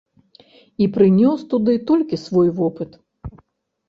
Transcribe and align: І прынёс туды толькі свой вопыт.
І 0.85 0.85
прынёс 0.95 1.43
туды 1.51 1.75
толькі 1.91 2.19
свой 2.21 2.49
вопыт. 2.61 2.97